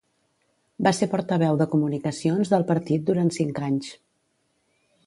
Va 0.87 0.93
ser 0.99 1.07
portaveu 1.11 1.59
de 1.63 1.67
comunicacions 1.75 2.53
del 2.55 2.67
partit 2.73 3.07
durant 3.13 3.31
cinc 3.39 3.63
anys. 3.71 3.97